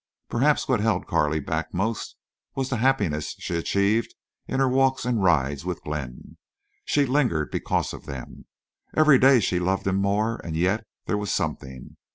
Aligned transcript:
Perhaps 0.29 0.67
what 0.67 0.79
held 0.79 1.05
Carley 1.05 1.39
back 1.39 1.75
most 1.75 2.15
was 2.55 2.69
the 2.69 2.77
happiness 2.77 3.35
she 3.37 3.55
achieved 3.55 4.15
in 4.47 4.59
her 4.59 4.67
walks 4.67 5.05
and 5.05 5.21
rides 5.21 5.63
with 5.63 5.83
Glenn. 5.83 6.37
She 6.85 7.05
lingered 7.05 7.51
because 7.51 7.93
of 7.93 8.07
them. 8.07 8.45
Every 8.97 9.19
day 9.19 9.39
she 9.39 9.59
loved 9.59 9.85
him 9.85 9.97
more, 9.97 10.37
and 10.43 10.55
yet—there 10.57 11.19
was 11.19 11.31
something. 11.31 11.97